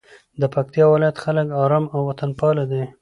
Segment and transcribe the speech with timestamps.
[0.41, 2.83] د پکتیکا ولایت خلک آرام او وطنپاله دي.